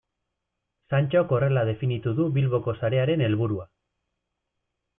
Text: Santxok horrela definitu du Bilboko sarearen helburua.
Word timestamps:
Santxok 0.91 1.33
horrela 1.37 1.65
definitu 1.71 2.13
du 2.21 2.25
Bilboko 2.37 2.75
sarearen 2.81 3.25
helburua. 3.27 3.69